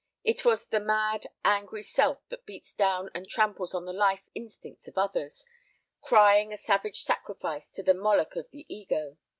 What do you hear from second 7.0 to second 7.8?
sacrifice